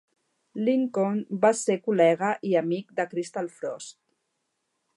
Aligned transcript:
Lincoln 0.69 1.19
va 1.43 1.51
ser 1.59 1.75
col·lega 1.89 2.31
i 2.53 2.55
amic 2.63 2.97
de 3.01 3.05
Crystal 3.15 3.51
Frost. 3.61 3.95